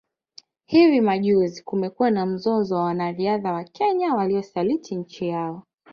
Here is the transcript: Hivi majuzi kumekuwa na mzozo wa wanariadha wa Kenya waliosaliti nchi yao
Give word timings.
Hivi 0.65 1.01
majuzi 1.01 1.63
kumekuwa 1.63 2.11
na 2.11 2.25
mzozo 2.25 2.75
wa 2.75 2.83
wanariadha 2.83 3.51
wa 3.53 3.63
Kenya 3.63 4.13
waliosaliti 4.15 4.95
nchi 4.95 5.27
yao 5.27 5.63